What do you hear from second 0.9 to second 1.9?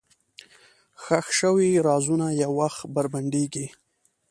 ښخ شوي